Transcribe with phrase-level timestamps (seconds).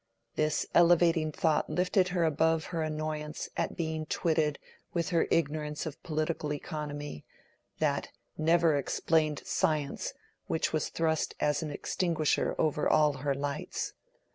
[0.33, 4.57] This elevating thought lifted her above her annoyance at being twitted
[4.95, 7.23] with her ignorance of political economy,
[7.77, 10.15] that never explained science
[10.47, 13.93] which was thrust as an extinguisher over all her lights.